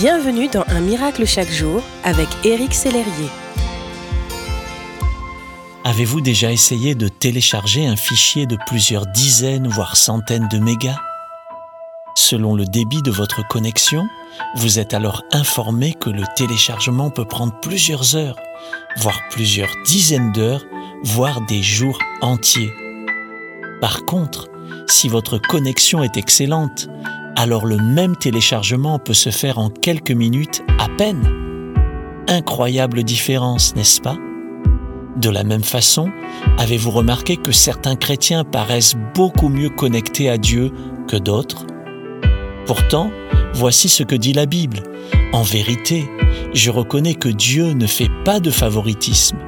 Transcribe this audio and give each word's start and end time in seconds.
Bienvenue 0.00 0.48
dans 0.48 0.64
Un 0.68 0.80
miracle 0.80 1.26
chaque 1.26 1.50
jour 1.50 1.82
avec 2.04 2.26
Éric 2.42 2.72
Sellerier. 2.72 3.28
Avez-vous 5.84 6.22
déjà 6.22 6.50
essayé 6.50 6.94
de 6.94 7.08
télécharger 7.08 7.86
un 7.86 7.96
fichier 7.96 8.46
de 8.46 8.56
plusieurs 8.66 9.04
dizaines 9.04 9.68
voire 9.68 9.98
centaines 9.98 10.48
de 10.48 10.58
mégas? 10.58 10.96
Selon 12.14 12.54
le 12.54 12.64
débit 12.64 13.02
de 13.02 13.10
votre 13.10 13.46
connexion, 13.48 14.08
vous 14.54 14.78
êtes 14.78 14.94
alors 14.94 15.22
informé 15.32 15.92
que 15.92 16.08
le 16.08 16.24
téléchargement 16.34 17.10
peut 17.10 17.26
prendre 17.26 17.60
plusieurs 17.60 18.16
heures, 18.16 18.36
voire 18.96 19.20
plusieurs 19.30 19.76
dizaines 19.84 20.32
d'heures, 20.32 20.64
voire 21.02 21.42
des 21.42 21.62
jours 21.62 21.98
entiers. 22.22 22.72
Par 23.82 24.06
contre, 24.06 24.48
si 24.88 25.08
votre 25.08 25.36
connexion 25.36 26.02
est 26.02 26.16
excellente, 26.16 26.88
alors 27.40 27.64
le 27.64 27.78
même 27.78 28.16
téléchargement 28.16 28.98
peut 28.98 29.14
se 29.14 29.30
faire 29.30 29.58
en 29.58 29.70
quelques 29.70 30.10
minutes 30.10 30.62
à 30.78 30.88
peine. 30.88 31.26
Incroyable 32.28 33.02
différence, 33.02 33.74
n'est-ce 33.74 34.02
pas? 34.02 34.18
De 35.16 35.30
la 35.30 35.42
même 35.42 35.62
façon, 35.62 36.10
avez-vous 36.58 36.90
remarqué 36.90 37.38
que 37.38 37.50
certains 37.50 37.96
chrétiens 37.96 38.44
paraissent 38.44 38.94
beaucoup 39.14 39.48
mieux 39.48 39.70
connectés 39.70 40.28
à 40.28 40.36
Dieu 40.36 40.70
que 41.08 41.16
d'autres? 41.16 41.64
Pourtant, 42.66 43.10
voici 43.54 43.88
ce 43.88 44.02
que 44.02 44.16
dit 44.16 44.34
la 44.34 44.44
Bible. 44.44 44.82
En 45.32 45.42
vérité, 45.42 46.10
je 46.52 46.70
reconnais 46.70 47.14
que 47.14 47.30
Dieu 47.30 47.72
ne 47.72 47.86
fait 47.86 48.10
pas 48.22 48.40
de 48.40 48.50
favoritisme 48.50 49.38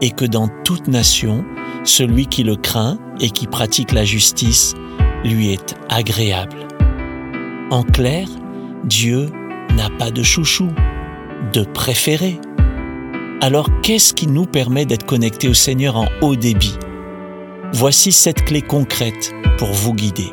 et 0.00 0.10
que 0.10 0.24
dans 0.24 0.48
toute 0.64 0.86
nation, 0.86 1.44
celui 1.82 2.28
qui 2.28 2.44
le 2.44 2.54
craint 2.54 2.96
et 3.20 3.30
qui 3.30 3.48
pratique 3.48 3.90
la 3.90 4.04
justice 4.04 4.74
lui 5.24 5.52
est 5.52 5.74
agréable. 5.88 6.69
En 7.70 7.84
clair, 7.84 8.26
Dieu 8.82 9.30
n'a 9.76 9.90
pas 9.90 10.10
de 10.10 10.24
chouchou, 10.24 10.68
de 11.52 11.62
préféré. 11.62 12.40
Alors 13.40 13.68
qu'est-ce 13.82 14.12
qui 14.12 14.26
nous 14.26 14.44
permet 14.44 14.86
d'être 14.86 15.06
connectés 15.06 15.48
au 15.48 15.54
Seigneur 15.54 15.96
en 15.96 16.06
haut 16.20 16.34
débit? 16.34 16.76
Voici 17.72 18.10
cette 18.10 18.44
clé 18.44 18.60
concrète 18.60 19.32
pour 19.56 19.72
vous 19.72 19.94
guider. 19.94 20.32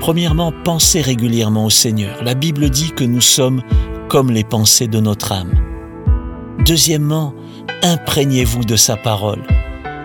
Premièrement, 0.00 0.52
pensez 0.64 1.00
régulièrement 1.00 1.66
au 1.66 1.70
Seigneur. 1.70 2.24
La 2.24 2.34
Bible 2.34 2.68
dit 2.68 2.90
que 2.90 3.04
nous 3.04 3.20
sommes 3.20 3.62
comme 4.08 4.32
les 4.32 4.44
pensées 4.44 4.88
de 4.88 4.98
notre 4.98 5.30
âme. 5.30 5.54
Deuxièmement, 6.66 7.32
imprégnez-vous 7.84 8.64
de 8.64 8.74
sa 8.74 8.96
parole 8.96 9.42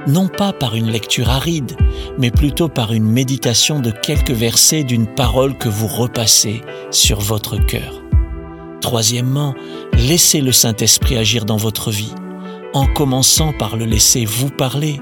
non 0.08 0.28
pas 0.28 0.54
par 0.54 0.76
une 0.76 0.90
lecture 0.90 1.30
aride, 1.30 1.78
mais 2.18 2.32
plutôt 2.32 2.68
par 2.68 2.94
une 2.94 3.09
méditation 3.09 3.80
de 3.80 3.92
quelques 3.92 4.32
versets 4.32 4.84
d'une 4.84 5.08
parole 5.08 5.58
que 5.58 5.70
vous 5.70 5.88
repassez 5.88 6.62
sur 6.92 7.20
votre 7.20 7.58
cœur. 7.58 8.02
Troisièmement, 8.82 9.56
laissez 9.94 10.42
le 10.42 10.52
Saint-Esprit 10.52 11.18
agir 11.18 11.45
dans 11.45 11.58
votre 11.58 11.90
vie, 11.90 12.14
en 12.73 12.86
commençant 12.86 13.54
par 13.54 13.78
le 13.78 13.86
laisser 13.86 14.26
vous 14.26 14.50
parler. 14.50 15.00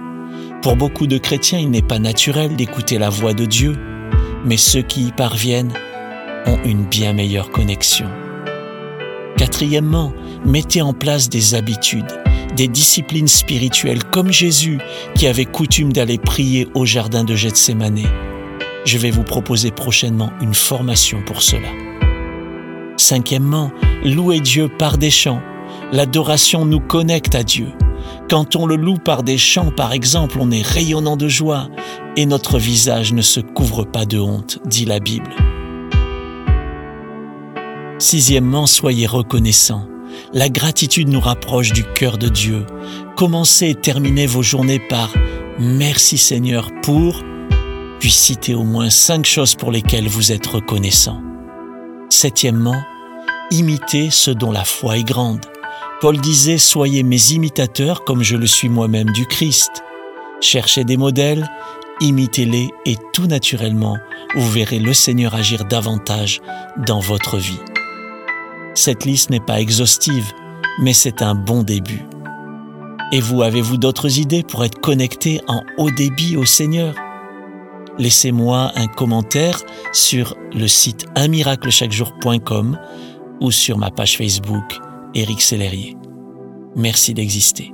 Pour 0.61 0.75
beaucoup 0.75 1.07
de 1.07 1.17
chrétiens, 1.17 1.59
il 1.59 1.71
n'est 1.71 1.81
pas 1.81 1.99
naturel 1.99 2.55
d'écouter 2.55 2.99
la 2.99 3.09
voix 3.09 3.33
de 3.33 3.45
Dieu, 3.45 3.75
mais 4.45 4.57
ceux 4.57 4.83
qui 4.83 5.07
y 5.07 5.11
parviennent 5.11 5.73
ont 6.45 6.59
une 6.63 6.85
bien 6.85 7.13
meilleure 7.13 7.49
connexion. 7.49 8.07
Quatrièmement, 9.37 10.13
mettez 10.45 10.83
en 10.83 10.93
place 10.93 11.29
des 11.29 11.55
habitudes 11.55 12.20
des 12.55 12.67
disciplines 12.67 13.27
spirituelles 13.27 14.03
comme 14.03 14.31
Jésus 14.31 14.79
qui 15.15 15.27
avait 15.27 15.45
coutume 15.45 15.93
d'aller 15.93 16.17
prier 16.17 16.67
au 16.73 16.85
jardin 16.85 17.23
de 17.23 17.35
Gethsemane. 17.35 18.03
Je 18.85 18.97
vais 18.97 19.11
vous 19.11 19.23
proposer 19.23 19.71
prochainement 19.71 20.31
une 20.41 20.53
formation 20.53 21.21
pour 21.25 21.41
cela. 21.41 21.69
Cinquièmement, 22.97 23.71
louer 24.03 24.39
Dieu 24.39 24.67
par 24.67 24.97
des 24.97 25.11
chants. 25.11 25.41
L'adoration 25.91 26.65
nous 26.65 26.79
connecte 26.79 27.35
à 27.35 27.43
Dieu. 27.43 27.67
Quand 28.29 28.55
on 28.55 28.65
le 28.65 28.75
loue 28.75 28.97
par 28.97 29.23
des 29.23 29.37
chants, 29.37 29.71
par 29.71 29.93
exemple, 29.93 30.37
on 30.39 30.51
est 30.51 30.65
rayonnant 30.65 31.17
de 31.17 31.27
joie 31.27 31.69
et 32.17 32.25
notre 32.25 32.57
visage 32.57 33.13
ne 33.13 33.21
se 33.21 33.39
couvre 33.39 33.83
pas 33.83 34.05
de 34.05 34.19
honte, 34.19 34.59
dit 34.65 34.85
la 34.85 34.99
Bible. 34.99 35.31
Sixièmement, 37.99 38.65
soyez 38.65 39.05
reconnaissants. 39.05 39.87
La 40.33 40.49
gratitude 40.49 41.09
nous 41.09 41.19
rapproche 41.19 41.73
du 41.73 41.83
cœur 41.83 42.17
de 42.17 42.29
Dieu. 42.29 42.65
Commencez 43.15 43.69
et 43.69 43.75
terminez 43.75 44.27
vos 44.27 44.41
journées 44.41 44.79
par 44.79 45.13
Merci 45.59 46.17
Seigneur 46.17 46.69
pour, 46.81 47.21
puis 47.99 48.11
citez 48.11 48.55
au 48.55 48.63
moins 48.63 48.89
cinq 48.89 49.25
choses 49.25 49.55
pour 49.55 49.71
lesquelles 49.71 50.07
vous 50.07 50.31
êtes 50.31 50.47
reconnaissant. 50.47 51.21
Septièmement, 52.09 52.81
imitez 53.51 54.09
ce 54.09 54.31
dont 54.31 54.51
la 54.51 54.63
foi 54.63 54.97
est 54.97 55.03
grande. 55.03 55.45
Paul 56.01 56.17
disait 56.19 56.57
Soyez 56.57 57.03
mes 57.03 57.31
imitateurs 57.31 58.03
comme 58.03 58.23
je 58.23 58.35
le 58.35 58.47
suis 58.47 58.69
moi-même 58.69 59.11
du 59.11 59.25
Christ. 59.25 59.83
Cherchez 60.41 60.83
des 60.83 60.97
modèles, 60.97 61.47
imitez-les 61.99 62.69
et 62.85 62.97
tout 63.13 63.27
naturellement, 63.27 63.97
vous 64.35 64.49
verrez 64.49 64.79
le 64.79 64.93
Seigneur 64.93 65.35
agir 65.35 65.65
davantage 65.65 66.41
dans 66.87 66.99
votre 66.99 67.37
vie. 67.37 67.59
Cette 68.73 69.05
liste 69.05 69.29
n'est 69.29 69.39
pas 69.39 69.59
exhaustive, 69.59 70.31
mais 70.79 70.93
c'est 70.93 71.21
un 71.21 71.35
bon 71.35 71.63
début. 71.63 72.05
Et 73.11 73.19
vous, 73.19 73.41
avez-vous 73.41 73.77
d'autres 73.77 74.19
idées 74.19 74.43
pour 74.43 74.63
être 74.63 74.79
connecté 74.79 75.41
en 75.47 75.63
haut 75.77 75.91
débit 75.91 76.37
au 76.37 76.45
Seigneur? 76.45 76.95
Laissez-moi 77.97 78.71
un 78.75 78.87
commentaire 78.87 79.59
sur 79.91 80.35
le 80.53 80.67
site 80.67 81.05
unmiraclechaquejour.com 81.15 82.79
ou 83.41 83.51
sur 83.51 83.77
ma 83.77 83.91
page 83.91 84.17
Facebook 84.17 84.79
Éric 85.13 85.41
Sellerier. 85.41 85.97
Merci 86.75 87.13
d'exister. 87.13 87.73